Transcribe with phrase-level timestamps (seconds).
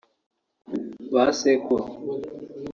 [1.13, 1.85] ba sekuru